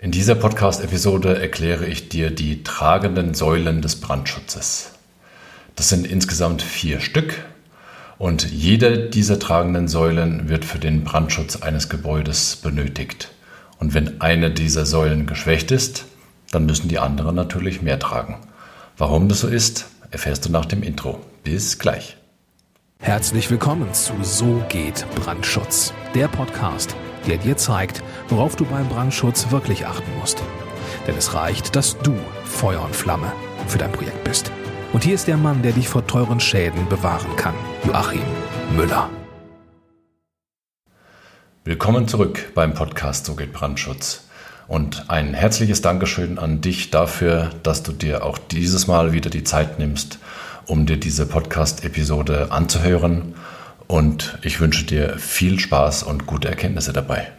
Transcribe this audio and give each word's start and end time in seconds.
In 0.00 0.12
dieser 0.12 0.36
Podcast-Episode 0.36 1.40
erkläre 1.40 1.84
ich 1.84 2.08
dir 2.08 2.30
die 2.30 2.62
tragenden 2.62 3.34
Säulen 3.34 3.82
des 3.82 3.96
Brandschutzes. 3.96 4.92
Das 5.74 5.88
sind 5.88 6.06
insgesamt 6.06 6.62
vier 6.62 7.00
Stück 7.00 7.34
und 8.16 8.48
jede 8.48 9.08
dieser 9.08 9.40
tragenden 9.40 9.88
Säulen 9.88 10.48
wird 10.48 10.64
für 10.64 10.78
den 10.78 11.02
Brandschutz 11.02 11.62
eines 11.62 11.88
Gebäudes 11.88 12.54
benötigt. 12.54 13.32
Und 13.80 13.92
wenn 13.92 14.20
eine 14.20 14.52
dieser 14.52 14.86
Säulen 14.86 15.26
geschwächt 15.26 15.72
ist, 15.72 16.04
dann 16.52 16.64
müssen 16.64 16.86
die 16.86 17.00
anderen 17.00 17.34
natürlich 17.34 17.82
mehr 17.82 17.98
tragen. 17.98 18.36
Warum 18.96 19.28
das 19.28 19.40
so 19.40 19.48
ist, 19.48 19.86
erfährst 20.12 20.46
du 20.46 20.52
nach 20.52 20.66
dem 20.66 20.84
Intro. 20.84 21.18
Bis 21.42 21.80
gleich. 21.80 22.16
Herzlich 23.00 23.50
willkommen 23.50 23.92
zu 23.92 24.12
So 24.22 24.62
geht 24.68 25.04
Brandschutz, 25.16 25.92
der 26.14 26.28
Podcast 26.28 26.94
der 27.28 27.38
dir 27.38 27.56
zeigt, 27.56 28.02
worauf 28.28 28.56
du 28.56 28.64
beim 28.64 28.88
Brandschutz 28.88 29.50
wirklich 29.50 29.86
achten 29.86 30.10
musst. 30.18 30.42
Denn 31.06 31.16
es 31.16 31.34
reicht, 31.34 31.76
dass 31.76 31.98
du 31.98 32.14
Feuer 32.44 32.82
und 32.82 32.96
Flamme 32.96 33.32
für 33.66 33.78
dein 33.78 33.92
Projekt 33.92 34.24
bist. 34.24 34.50
Und 34.92 35.04
hier 35.04 35.14
ist 35.14 35.28
der 35.28 35.36
Mann, 35.36 35.62
der 35.62 35.72
dich 35.72 35.88
vor 35.88 36.06
teuren 36.06 36.40
Schäden 36.40 36.88
bewahren 36.88 37.36
kann, 37.36 37.54
Joachim 37.86 38.22
Müller. 38.74 39.10
Willkommen 41.64 42.08
zurück 42.08 42.52
beim 42.54 42.72
Podcast 42.72 43.26
So 43.26 43.34
geht 43.34 43.52
Brandschutz. 43.52 44.24
Und 44.66 45.08
ein 45.08 45.34
herzliches 45.34 45.82
Dankeschön 45.82 46.38
an 46.38 46.60
dich 46.60 46.90
dafür, 46.90 47.50
dass 47.62 47.82
du 47.82 47.92
dir 47.92 48.24
auch 48.24 48.38
dieses 48.38 48.86
Mal 48.86 49.12
wieder 49.12 49.30
die 49.30 49.44
Zeit 49.44 49.78
nimmst, 49.78 50.18
um 50.66 50.86
dir 50.86 50.98
diese 50.98 51.26
Podcast-Episode 51.26 52.48
anzuhören 52.50 53.34
und 53.88 54.38
ich 54.42 54.60
wünsche 54.60 54.84
dir 54.84 55.18
viel 55.18 55.58
Spaß 55.58 56.04
und 56.04 56.26
gute 56.26 56.48
Erkenntnisse 56.48 56.92
dabei. 56.92 57.32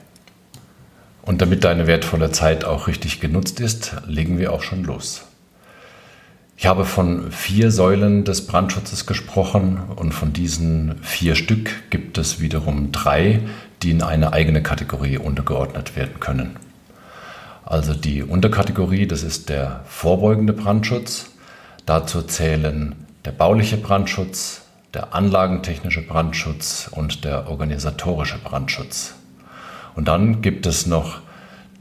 Und 1.21 1.41
damit 1.41 1.63
deine 1.63 1.87
wertvolle 1.87 2.31
Zeit 2.31 2.65
auch 2.65 2.87
richtig 2.87 3.21
genutzt 3.21 3.59
ist, 3.59 3.95
legen 4.07 4.39
wir 4.39 4.51
auch 4.51 4.63
schon 4.63 4.83
los. 4.83 5.21
Ich 6.57 6.65
habe 6.65 6.83
von 6.83 7.31
vier 7.31 7.71
Säulen 7.71 8.25
des 8.25 8.45
Brandschutzes 8.47 9.05
gesprochen 9.05 9.79
und 9.95 10.11
von 10.11 10.33
diesen 10.33 11.01
vier 11.03 11.35
Stück 11.35 11.89
gibt 11.89 12.17
es 12.17 12.41
wiederum 12.41 12.91
drei, 12.91 13.39
die 13.81 13.91
in 13.91 14.01
eine 14.01 14.33
eigene 14.33 14.61
Kategorie 14.61 15.17
untergeordnet 15.17 15.95
werden 15.95 16.19
können. 16.19 16.57
Also 17.63 17.93
die 17.93 18.23
Unterkategorie, 18.23 19.07
das 19.07 19.21
ist 19.21 19.49
der 19.49 19.81
vorbeugende 19.85 20.53
Brandschutz. 20.53 21.27
Dazu 21.85 22.23
zählen 22.23 22.95
der 23.23 23.31
bauliche 23.31 23.77
Brandschutz, 23.77 24.63
der 24.93 25.13
anlagentechnische 25.13 26.01
Brandschutz 26.01 26.89
und 26.91 27.23
der 27.23 27.49
organisatorische 27.49 28.39
Brandschutz. 28.39 29.15
Und 29.95 30.07
dann 30.07 30.41
gibt 30.41 30.65
es 30.65 30.85
noch 30.85 31.21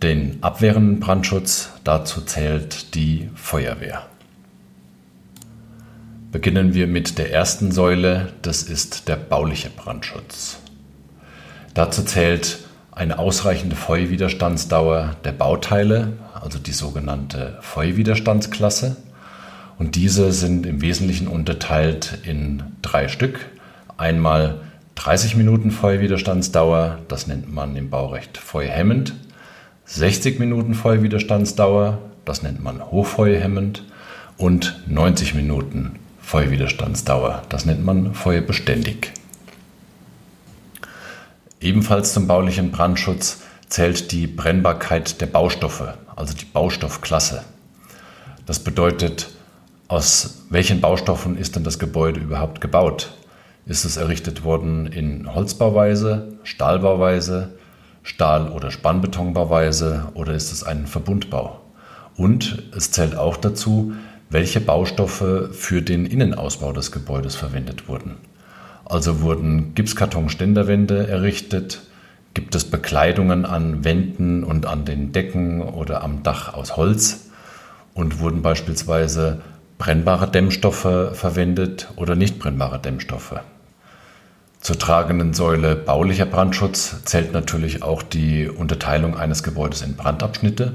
den 0.03 0.43
abwehrenden 0.43 1.01
Brandschutz, 1.01 1.71
dazu 1.85 2.21
zählt 2.21 2.95
die 2.95 3.31
Feuerwehr. 3.35 4.07
Beginnen 6.31 6.75
wir 6.75 6.87
mit 6.87 7.19
der 7.19 7.33
ersten 7.33 7.73
Säule, 7.73 8.33
das 8.43 8.63
ist 8.63 9.09
der 9.09 9.17
bauliche 9.17 9.71
Brandschutz. 9.71 10.59
Dazu 11.75 12.03
zählt 12.03 12.59
eine 12.91 13.19
ausreichende 13.19 13.77
Feuerwiderstandsdauer 13.77 15.17
der 15.25 15.33
Bauteile, 15.33 16.13
also 16.35 16.59
die 16.59 16.73
sogenannte 16.73 17.59
Feuerwiderstandsklasse. 17.63 18.97
Und 19.79 19.95
diese 19.95 20.33
sind 20.33 20.67
im 20.67 20.83
Wesentlichen 20.83 21.29
unterteilt 21.29 22.19
in 22.25 22.65
drei 22.83 23.09
Stück. 23.09 23.47
Einmal 23.97 24.61
30 24.97 25.37
Minuten 25.37 25.71
Feuerwiderstandsdauer, 25.71 26.99
das 27.07 27.29
nennt 27.29 27.53
man 27.53 27.77
im 27.77 27.89
Baurecht 27.89 28.37
feuerhemmend. 28.37 29.15
60 29.85 30.41
Minuten 30.41 30.75
Feuerwiderstandsdauer, 30.75 31.99
das 32.25 32.43
nennt 32.43 32.63
man 32.63 32.85
hochfeuerhemmend. 32.91 33.85
Und 34.37 34.83
90 34.89 35.35
Minuten 35.35 36.01
Feuerwiderstandsdauer, 36.21 37.43
das 37.49 37.65
nennt 37.65 37.85
man 37.85 38.15
feuerbeständig. 38.15 39.13
Ebenfalls 41.61 42.13
zum 42.13 42.27
baulichen 42.27 42.73
Brandschutz 42.73 43.43
zählt 43.69 44.11
die 44.11 44.27
Brennbarkeit 44.27 45.21
der 45.21 45.27
Baustoffe, 45.27 45.95
also 46.17 46.35
die 46.35 46.45
Baustoffklasse. 46.45 47.45
Das 48.47 48.59
bedeutet, 48.59 49.29
aus 49.89 50.45
welchen 50.51 50.83
Baustoffen 50.83 51.37
ist 51.39 51.57
denn 51.57 51.65
das 51.65 51.79
Gebäude 51.79 52.21
überhaupt 52.21 52.61
gebaut? 52.61 53.15
Ist 53.65 53.85
es 53.85 53.97
errichtet 53.97 54.45
worden 54.45 54.87
in 54.87 55.35
Holzbauweise, 55.35 56.39
Stahlbauweise, 56.45 57.55
Stahl- 58.03 58.51
oder 58.51 58.71
Spannbetonbauweise 58.71 60.09
oder 60.15 60.35
ist 60.35 60.53
es 60.53 60.63
ein 60.63 60.87
Verbundbau? 60.87 61.61
Und 62.17 62.63
es 62.77 62.91
zählt 62.91 63.17
auch 63.17 63.37
dazu, 63.39 63.93
welche 64.31 64.61
Baustoffe 64.61 65.51
für 65.53 65.81
den 65.81 66.05
Innenausbau 66.05 66.73
des 66.73 66.93
Gebäudes 66.93 67.35
verwendet 67.35 67.89
wurden. 67.89 68.17
Also 68.85 69.23
wurden 69.23 69.75
Gipskartonständerwände 69.75 71.07
errichtet, 71.07 71.83
gibt 72.35 72.55
es 72.55 72.65
Bekleidungen 72.65 73.47
an 73.47 73.85
Wänden 73.85 74.45
und 74.45 74.67
an 74.67 74.85
den 74.85 75.13
Decken 75.13 75.63
oder 75.63 76.03
am 76.03 76.23
Dach 76.23 76.55
aus 76.55 76.77
Holz 76.77 77.31
und 77.95 78.21
wurden 78.21 78.43
beispielsweise 78.43 79.41
brennbare 79.79 80.31
Dämmstoffe 80.31 81.13
verwendet 81.13 81.89
oder 81.97 82.15
nicht 82.15 82.39
brennbare 82.39 82.79
Dämmstoffe. 82.79 83.41
Zur 84.61 84.79
tragenden 84.79 85.35
Säule 85.35 85.77
baulicher 85.77 86.27
Brandschutz 86.27 87.05
zählt 87.05 87.33
natürlich 87.33 87.83
auch 87.83 88.03
die 88.03 88.49
Unterteilung 88.49 89.17
eines 89.17 89.43
Gebäudes 89.43 89.83
in 89.83 89.95
Brandabschnitte 89.97 90.75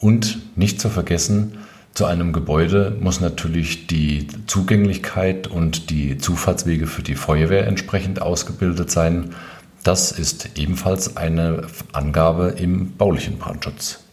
und 0.00 0.38
nicht 0.56 0.80
zu 0.80 0.90
vergessen, 0.90 1.58
zu 1.94 2.06
einem 2.06 2.32
Gebäude 2.32 2.96
muss 2.98 3.20
natürlich 3.20 3.86
die 3.86 4.26
Zugänglichkeit 4.48 5.46
und 5.46 5.90
die 5.90 6.18
Zufahrtswege 6.18 6.88
für 6.88 7.04
die 7.04 7.14
Feuerwehr 7.14 7.68
entsprechend 7.68 8.20
ausgebildet 8.20 8.90
sein. 8.90 9.30
Das 9.84 10.10
ist 10.10 10.58
ebenfalls 10.58 11.16
eine 11.16 11.68
Angabe 11.92 12.56
im 12.58 12.96
baulichen 12.96 13.38
Brandschutz. 13.38 14.03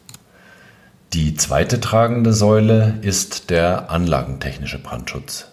Die 1.13 1.35
zweite 1.35 1.81
tragende 1.81 2.31
Säule 2.31 2.93
ist 3.01 3.49
der 3.49 3.91
anlagentechnische 3.91 4.79
Brandschutz. 4.79 5.49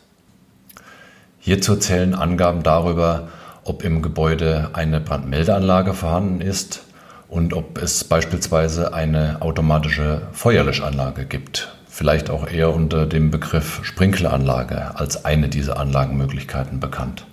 Hierzu 1.40 1.74
zählen 1.74 2.14
Angaben 2.14 2.62
darüber, 2.62 3.26
ob 3.64 3.82
im 3.82 4.00
Gebäude 4.00 4.70
eine 4.74 5.00
Brandmeldeanlage 5.00 5.94
vorhanden 5.94 6.42
ist 6.42 6.84
und 7.28 7.54
ob 7.54 7.82
es 7.82 8.04
beispielsweise 8.04 8.94
eine 8.94 9.42
automatische 9.42 10.28
Feuerlöschanlage 10.30 11.24
gibt. 11.24 11.76
Vielleicht 11.88 12.30
auch 12.30 12.48
eher 12.48 12.72
unter 12.72 13.04
dem 13.04 13.32
Begriff 13.32 13.80
Sprinkleranlage 13.82 14.96
als 14.96 15.24
eine 15.24 15.48
dieser 15.48 15.80
Anlagenmöglichkeiten 15.80 16.78
bekannt. 16.78 17.26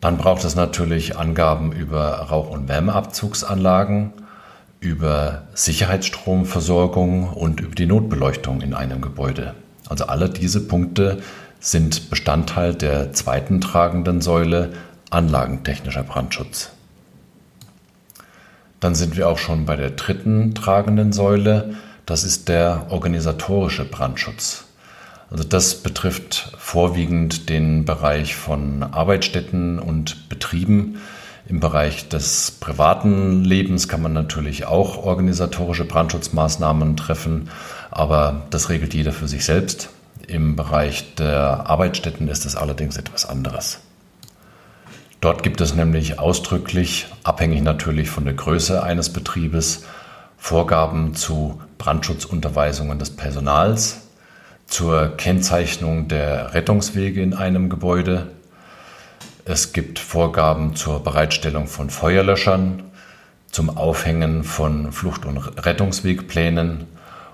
Dann 0.00 0.16
braucht 0.16 0.44
es 0.44 0.54
natürlich 0.54 1.18
Angaben 1.18 1.72
über 1.72 2.10
Rauch- 2.30 2.48
und 2.48 2.68
Wärmeabzugsanlagen 2.68 4.14
über 4.80 5.42
Sicherheitsstromversorgung 5.54 7.28
und 7.28 7.60
über 7.60 7.74
die 7.74 7.86
Notbeleuchtung 7.86 8.62
in 8.62 8.74
einem 8.74 9.02
Gebäude. 9.02 9.54
Also 9.88 10.06
alle 10.06 10.30
diese 10.30 10.66
Punkte 10.66 11.22
sind 11.60 12.08
Bestandteil 12.08 12.74
der 12.74 13.12
zweiten 13.12 13.60
tragenden 13.60 14.22
Säule 14.22 14.72
anlagentechnischer 15.10 16.02
Brandschutz. 16.02 16.70
Dann 18.80 18.94
sind 18.94 19.16
wir 19.16 19.28
auch 19.28 19.36
schon 19.36 19.66
bei 19.66 19.76
der 19.76 19.90
dritten 19.90 20.54
tragenden 20.54 21.12
Säule, 21.12 21.74
das 22.06 22.24
ist 22.24 22.48
der 22.48 22.86
organisatorische 22.88 23.84
Brandschutz. 23.84 24.64
Also 25.30 25.44
das 25.44 25.74
betrifft 25.76 26.54
vorwiegend 26.58 27.50
den 27.50 27.84
Bereich 27.84 28.34
von 28.34 28.82
Arbeitsstätten 28.82 29.78
und 29.78 30.28
Betrieben, 30.30 30.96
im 31.50 31.58
Bereich 31.58 32.08
des 32.08 32.52
privaten 32.52 33.42
Lebens 33.42 33.88
kann 33.88 34.00
man 34.00 34.12
natürlich 34.12 34.66
auch 34.66 34.98
organisatorische 34.98 35.84
Brandschutzmaßnahmen 35.84 36.96
treffen, 36.96 37.50
aber 37.90 38.42
das 38.50 38.68
regelt 38.68 38.94
jeder 38.94 39.10
für 39.10 39.26
sich 39.26 39.44
selbst. 39.44 39.90
Im 40.28 40.54
Bereich 40.54 41.16
der 41.16 41.68
Arbeitsstätten 41.68 42.28
ist 42.28 42.46
es 42.46 42.54
allerdings 42.54 42.96
etwas 42.96 43.28
anderes. 43.28 43.80
Dort 45.20 45.42
gibt 45.42 45.60
es 45.60 45.74
nämlich 45.74 46.20
ausdrücklich, 46.20 47.08
abhängig 47.24 47.62
natürlich 47.62 48.10
von 48.10 48.24
der 48.24 48.34
Größe 48.34 48.84
eines 48.84 49.12
Betriebes, 49.12 49.82
Vorgaben 50.38 51.16
zu 51.16 51.60
Brandschutzunterweisungen 51.78 53.00
des 53.00 53.10
Personals, 53.10 54.02
zur 54.68 55.16
Kennzeichnung 55.16 56.06
der 56.06 56.54
Rettungswege 56.54 57.20
in 57.20 57.34
einem 57.34 57.70
Gebäude, 57.70 58.28
es 59.50 59.72
gibt 59.72 59.98
Vorgaben 59.98 60.76
zur 60.76 61.02
Bereitstellung 61.02 61.66
von 61.66 61.90
Feuerlöschern, 61.90 62.84
zum 63.50 63.76
Aufhängen 63.76 64.44
von 64.44 64.92
Flucht- 64.92 65.26
und 65.26 65.38
Rettungswegplänen 65.38 66.86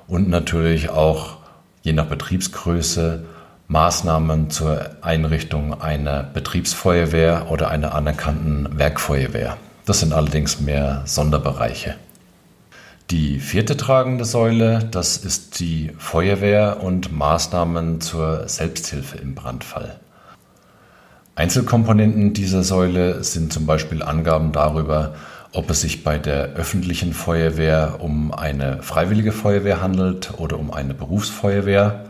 und 0.08 0.28
natürlich 0.28 0.88
auch 0.88 1.36
je 1.82 1.92
nach 1.92 2.06
Betriebsgröße 2.06 3.24
Maßnahmen 3.68 4.48
zur 4.48 4.90
Einrichtung 5.02 5.80
einer 5.82 6.22
Betriebsfeuerwehr 6.22 7.50
oder 7.50 7.70
einer 7.70 7.94
anerkannten 7.94 8.78
Werkfeuerwehr. 8.78 9.58
Das 9.84 10.00
sind 10.00 10.12
allerdings 10.12 10.60
mehr 10.60 11.02
Sonderbereiche. 11.04 11.96
Die 13.10 13.40
vierte 13.40 13.76
tragende 13.76 14.24
Säule, 14.24 14.88
das 14.90 15.16
ist 15.18 15.60
die 15.60 15.92
Feuerwehr 15.98 16.78
und 16.82 17.12
Maßnahmen 17.12 18.00
zur 18.00 18.48
Selbsthilfe 18.48 19.18
im 19.18 19.34
Brandfall. 19.34 20.00
Einzelkomponenten 21.36 22.32
dieser 22.32 22.62
Säule 22.62 23.22
sind 23.22 23.52
zum 23.52 23.66
Beispiel 23.66 24.02
Angaben 24.02 24.52
darüber, 24.52 25.14
ob 25.52 25.68
es 25.68 25.82
sich 25.82 26.02
bei 26.02 26.18
der 26.18 26.54
öffentlichen 26.54 27.12
Feuerwehr 27.12 27.96
um 27.98 28.32
eine 28.32 28.82
freiwillige 28.82 29.32
Feuerwehr 29.32 29.82
handelt 29.82 30.32
oder 30.38 30.58
um 30.58 30.72
eine 30.72 30.94
Berufsfeuerwehr, 30.94 32.06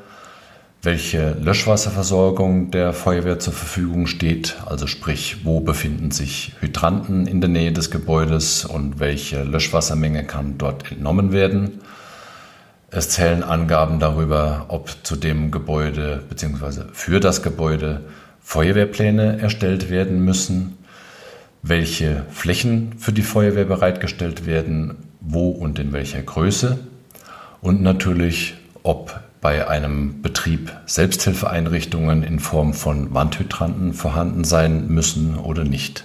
welche 0.81 1.32
Löschwasserversorgung 1.40 2.70
der 2.70 2.93
Feuerwehr 2.93 3.40
zur 3.40 3.52
Verfügung 3.52 4.06
steht, 4.06 4.58
also 4.64 4.87
sprich, 4.87 5.44
wo 5.44 5.58
befinden 5.58 6.12
sich 6.12 6.52
Hydranten 6.61 7.26
in 7.26 7.40
der 7.40 7.50
Nähe 7.50 7.73
des 7.73 7.90
Gebäudes 7.90 8.64
und 8.64 9.00
welche 9.00 9.43
Löschwassermenge 9.43 10.23
kann 10.23 10.56
dort 10.56 10.93
entnommen 10.93 11.32
werden. 11.32 11.81
Es 12.93 13.08
zählen 13.08 13.43
Angaben 13.43 13.99
darüber, 13.99 14.67
ob 14.69 14.94
zu 15.02 15.17
dem 15.17 15.50
Gebäude 15.50 16.23
bzw. 16.28 16.82
für 16.93 17.19
das 17.19 17.43
Gebäude 17.43 18.02
Feuerwehrpläne 18.46 19.40
erstellt 19.40 19.90
werden 19.90 20.25
müssen, 20.25 20.78
welche 21.62 22.25
Flächen 22.31 22.93
für 22.96 23.12
die 23.12 23.22
Feuerwehr 23.22 23.64
bereitgestellt 23.64 24.46
werden, 24.46 24.94
wo 25.20 25.48
und 25.48 25.81
in 25.81 25.93
welcher 25.93 26.22
Größe 26.22 26.78
und 27.60 27.82
natürlich, 27.82 28.54
ob 28.84 29.20
bei 29.40 29.66
einem 29.66 30.22
Betrieb 30.22 30.70
Selbsthilfeeinrichtungen 30.87 32.22
in 32.22 32.38
Form 32.38 32.72
von 32.72 33.12
Wandhydranten 33.12 33.94
vorhanden 33.94 34.44
sein 34.44 34.87
müssen 34.87 35.37
oder 35.37 35.64
nicht. 35.64 36.04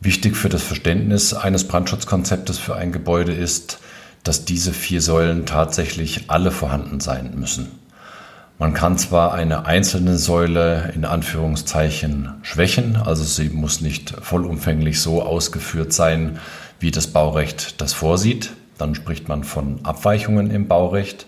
Wichtig 0.00 0.36
für 0.36 0.48
das 0.48 0.64
Verständnis 0.64 1.32
eines 1.32 1.68
Brandschutzkonzeptes 1.68 2.58
für 2.58 2.74
ein 2.74 2.90
Gebäude 2.90 3.32
ist, 3.32 3.78
dass 4.24 4.44
diese 4.44 4.72
vier 4.72 5.00
Säulen 5.00 5.46
tatsächlich 5.46 6.24
alle 6.26 6.50
vorhanden 6.50 6.98
sein 6.98 7.34
müssen. 7.36 7.83
Man 8.58 8.72
kann 8.72 8.96
zwar 8.98 9.34
eine 9.34 9.66
einzelne 9.66 10.16
Säule 10.16 10.92
in 10.94 11.04
Anführungszeichen 11.04 12.34
schwächen, 12.42 12.96
also 12.96 13.24
sie 13.24 13.48
muss 13.48 13.80
nicht 13.80 14.10
vollumfänglich 14.22 15.00
so 15.00 15.22
ausgeführt 15.22 15.92
sein, 15.92 16.38
wie 16.78 16.92
das 16.92 17.08
Baurecht 17.08 17.80
das 17.80 17.92
vorsieht. 17.92 18.52
Dann 18.78 18.94
spricht 18.94 19.28
man 19.28 19.42
von 19.42 19.80
Abweichungen 19.84 20.52
im 20.52 20.68
Baurecht. 20.68 21.26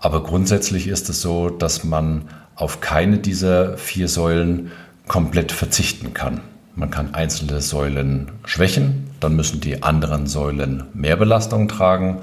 Aber 0.00 0.22
grundsätzlich 0.24 0.88
ist 0.88 1.08
es 1.08 1.22
so, 1.22 1.48
dass 1.48 1.84
man 1.84 2.22
auf 2.56 2.80
keine 2.80 3.18
dieser 3.18 3.76
vier 3.78 4.08
Säulen 4.08 4.72
komplett 5.06 5.52
verzichten 5.52 6.12
kann. 6.12 6.40
Man 6.74 6.90
kann 6.90 7.14
einzelne 7.14 7.60
Säulen 7.60 8.32
schwächen, 8.44 9.10
dann 9.20 9.36
müssen 9.36 9.60
die 9.60 9.82
anderen 9.82 10.26
Säulen 10.26 10.84
mehr 10.92 11.16
Belastung 11.16 11.68
tragen 11.68 12.22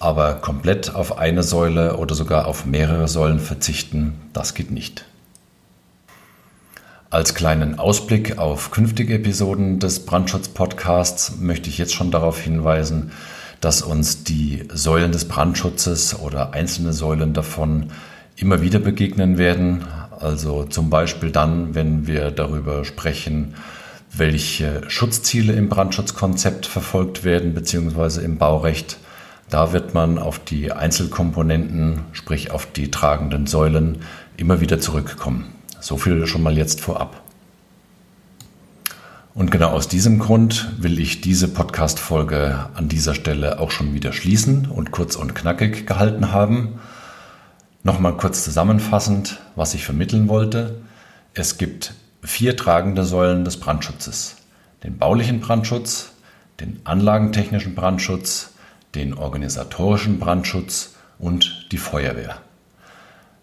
aber 0.00 0.34
komplett 0.34 0.94
auf 0.94 1.18
eine 1.18 1.42
Säule 1.42 1.96
oder 1.96 2.14
sogar 2.14 2.46
auf 2.46 2.66
mehrere 2.66 3.08
Säulen 3.08 3.40
verzichten, 3.40 4.14
das 4.32 4.54
geht 4.54 4.70
nicht. 4.70 5.04
Als 7.10 7.34
kleinen 7.34 7.78
Ausblick 7.78 8.38
auf 8.38 8.72
künftige 8.72 9.14
Episoden 9.14 9.78
des 9.78 10.04
Brandschutz-Podcasts 10.04 11.36
möchte 11.38 11.70
ich 11.70 11.78
jetzt 11.78 11.94
schon 11.94 12.10
darauf 12.10 12.40
hinweisen, 12.40 13.12
dass 13.60 13.82
uns 13.82 14.24
die 14.24 14.66
Säulen 14.72 15.12
des 15.12 15.26
Brandschutzes 15.26 16.18
oder 16.18 16.54
einzelne 16.54 16.92
Säulen 16.92 17.32
davon 17.32 17.92
immer 18.36 18.62
wieder 18.62 18.80
begegnen 18.80 19.38
werden. 19.38 19.84
Also 20.18 20.64
zum 20.64 20.90
Beispiel 20.90 21.30
dann, 21.30 21.74
wenn 21.74 22.06
wir 22.06 22.30
darüber 22.30 22.84
sprechen, 22.84 23.54
welche 24.12 24.82
Schutzziele 24.88 25.52
im 25.52 25.68
Brandschutzkonzept 25.68 26.66
verfolgt 26.66 27.24
werden, 27.24 27.54
beziehungsweise 27.54 28.22
im 28.22 28.38
Baurecht 28.38 28.98
da 29.54 29.72
wird 29.72 29.94
man 29.94 30.18
auf 30.18 30.40
die 30.40 30.72
Einzelkomponenten, 30.72 32.00
sprich 32.10 32.50
auf 32.50 32.66
die 32.66 32.90
tragenden 32.90 33.46
Säulen, 33.46 33.98
immer 34.36 34.60
wieder 34.60 34.80
zurückkommen. 34.80 35.44
So 35.78 35.96
viel 35.96 36.26
schon 36.26 36.42
mal 36.42 36.58
jetzt 36.58 36.80
vorab. 36.80 37.22
Und 39.32 39.52
genau 39.52 39.68
aus 39.68 39.86
diesem 39.86 40.18
Grund 40.18 40.72
will 40.78 40.98
ich 40.98 41.20
diese 41.20 41.46
Podcast-Folge 41.46 42.68
an 42.74 42.88
dieser 42.88 43.14
Stelle 43.14 43.60
auch 43.60 43.70
schon 43.70 43.94
wieder 43.94 44.12
schließen 44.12 44.66
und 44.66 44.90
kurz 44.90 45.14
und 45.14 45.36
knackig 45.36 45.86
gehalten 45.86 46.32
haben. 46.32 46.80
Nochmal 47.84 48.16
kurz 48.16 48.42
zusammenfassend, 48.42 49.38
was 49.54 49.74
ich 49.74 49.84
vermitteln 49.84 50.26
wollte. 50.26 50.80
Es 51.32 51.58
gibt 51.58 51.94
vier 52.24 52.56
tragende 52.56 53.04
Säulen 53.04 53.44
des 53.44 53.60
Brandschutzes. 53.60 54.34
Den 54.82 54.98
baulichen 54.98 55.38
Brandschutz, 55.38 56.10
den 56.58 56.80
anlagentechnischen 56.82 57.76
Brandschutz, 57.76 58.50
den 58.94 59.14
organisatorischen 59.14 60.18
Brandschutz 60.18 60.94
und 61.18 61.68
die 61.72 61.78
Feuerwehr. 61.78 62.36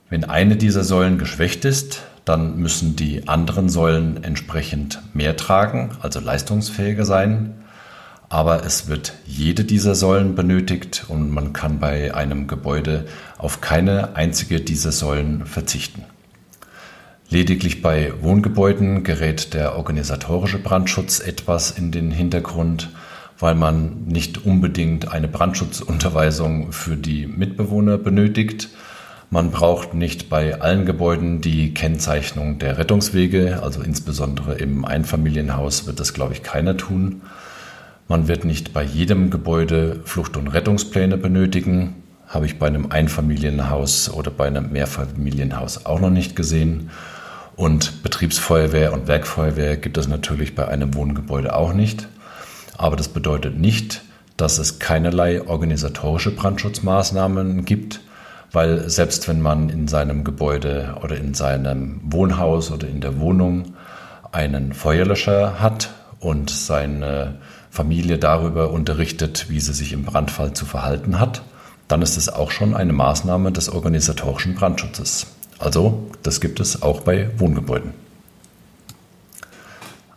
Wenn 0.09 0.23
eine 0.25 0.57
dieser 0.57 0.83
Säulen 0.83 1.17
geschwächt 1.17 1.65
ist, 1.65 2.01
dann 2.25 2.57
müssen 2.57 2.95
die 2.95 3.27
anderen 3.27 3.69
Säulen 3.69 4.23
entsprechend 4.23 5.01
mehr 5.13 5.37
tragen, 5.37 5.91
also 6.01 6.19
leistungsfähiger 6.19 7.05
sein. 7.05 7.55
Aber 8.29 8.65
es 8.65 8.87
wird 8.87 9.13
jede 9.25 9.65
dieser 9.65 9.95
Säulen 9.95 10.35
benötigt 10.35 11.05
und 11.07 11.31
man 11.31 11.51
kann 11.53 11.79
bei 11.79 12.13
einem 12.13 12.47
Gebäude 12.47 13.05
auf 13.37 13.59
keine 13.59 14.15
einzige 14.15 14.61
dieser 14.61 14.91
Säulen 14.91 15.45
verzichten. 15.45 16.03
Lediglich 17.29 17.81
bei 17.81 18.13
Wohngebäuden 18.21 19.03
gerät 19.03 19.53
der 19.53 19.77
organisatorische 19.77 20.59
Brandschutz 20.59 21.19
etwas 21.19 21.71
in 21.71 21.91
den 21.91 22.11
Hintergrund 22.11 22.89
weil 23.41 23.55
man 23.55 24.05
nicht 24.05 24.45
unbedingt 24.45 25.11
eine 25.11 25.27
Brandschutzunterweisung 25.27 26.71
für 26.71 26.95
die 26.95 27.25
Mitbewohner 27.25 27.97
benötigt. 27.97 28.69
Man 29.31 29.49
braucht 29.49 29.93
nicht 29.93 30.29
bei 30.29 30.61
allen 30.61 30.85
Gebäuden 30.85 31.41
die 31.41 31.73
Kennzeichnung 31.73 32.59
der 32.59 32.77
Rettungswege, 32.77 33.63
also 33.63 33.81
insbesondere 33.81 34.55
im 34.55 34.85
Einfamilienhaus 34.85 35.87
wird 35.87 35.99
das, 35.99 36.13
glaube 36.13 36.33
ich, 36.33 36.43
keiner 36.43 36.77
tun. 36.77 37.21
Man 38.07 38.27
wird 38.27 38.45
nicht 38.45 38.73
bei 38.73 38.83
jedem 38.83 39.29
Gebäude 39.31 40.01
Flucht- 40.03 40.37
und 40.37 40.49
Rettungspläne 40.49 41.17
benötigen, 41.17 41.95
habe 42.27 42.45
ich 42.45 42.59
bei 42.59 42.67
einem 42.67 42.91
Einfamilienhaus 42.91 44.11
oder 44.13 44.29
bei 44.29 44.47
einem 44.47 44.71
Mehrfamilienhaus 44.71 45.85
auch 45.85 45.99
noch 45.99 46.09
nicht 46.09 46.35
gesehen. 46.35 46.91
Und 47.55 48.03
Betriebsfeuerwehr 48.03 48.93
und 48.93 49.07
Werkfeuerwehr 49.07 49.77
gibt 49.77 49.97
es 49.97 50.07
natürlich 50.07 50.55
bei 50.55 50.67
einem 50.67 50.93
Wohngebäude 50.93 51.55
auch 51.55 51.73
nicht. 51.73 52.07
Aber 52.81 52.95
das 52.95 53.09
bedeutet 53.09 53.59
nicht, 53.59 54.01
dass 54.37 54.57
es 54.57 54.79
keinerlei 54.79 55.47
organisatorische 55.47 56.31
Brandschutzmaßnahmen 56.31 57.63
gibt, 57.63 58.01
weil 58.51 58.89
selbst 58.89 59.27
wenn 59.27 59.39
man 59.39 59.69
in 59.69 59.87
seinem 59.87 60.23
Gebäude 60.23 60.95
oder 61.03 61.15
in 61.15 61.35
seinem 61.35 62.01
Wohnhaus 62.05 62.71
oder 62.71 62.87
in 62.87 62.99
der 62.99 63.19
Wohnung 63.19 63.75
einen 64.31 64.73
Feuerlöscher 64.73 65.59
hat 65.59 65.91
und 66.19 66.49
seine 66.49 67.35
Familie 67.69 68.17
darüber 68.17 68.71
unterrichtet, 68.71 69.45
wie 69.47 69.59
sie 69.59 69.73
sich 69.73 69.93
im 69.93 70.03
Brandfall 70.03 70.53
zu 70.53 70.65
verhalten 70.65 71.19
hat, 71.19 71.43
dann 71.87 72.01
ist 72.01 72.17
es 72.17 72.29
auch 72.29 72.49
schon 72.49 72.73
eine 72.73 72.93
Maßnahme 72.93 73.51
des 73.51 73.69
organisatorischen 73.69 74.55
Brandschutzes. 74.55 75.27
Also, 75.59 76.09
das 76.23 76.41
gibt 76.41 76.59
es 76.59 76.81
auch 76.81 77.01
bei 77.01 77.29
Wohngebäuden. 77.37 77.93